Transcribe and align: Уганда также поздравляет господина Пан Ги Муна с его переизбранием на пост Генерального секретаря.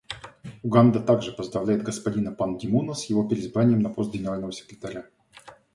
Уганда 0.63 0.99
также 0.99 1.31
поздравляет 1.31 1.83
господина 1.83 2.31
Пан 2.31 2.57
Ги 2.57 2.65
Муна 2.67 2.95
с 2.95 3.05
его 3.05 3.27
переизбранием 3.27 3.81
на 3.81 3.91
пост 3.91 4.11
Генерального 4.11 4.51
секретаря. 4.51 5.05